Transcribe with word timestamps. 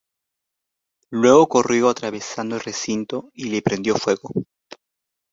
Luego 1.11 1.47
corrió 1.47 1.87
atravesando 1.87 2.55
el 2.55 2.61
recinto 2.63 3.29
y 3.35 3.49
le 3.51 3.61
prendió 3.61 3.93
fuego. 3.97 4.31